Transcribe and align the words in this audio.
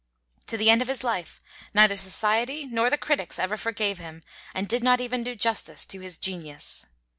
To 0.47 0.57
the 0.57 0.71
end 0.71 0.81
of 0.81 0.87
his 0.87 1.03
life, 1.03 1.39
neither 1.75 1.95
society 1.95 2.65
nor 2.65 2.89
the 2.89 2.97
critics 2.97 3.37
ever 3.37 3.55
forgave 3.55 3.99
him, 3.99 4.23
and 4.51 4.67
did 4.67 4.83
not 4.83 4.99
even 4.99 5.23
do 5.23 5.35
justice 5.35 5.85
to 5.85 5.99
his 5.99 6.17
genius. 6.17 6.87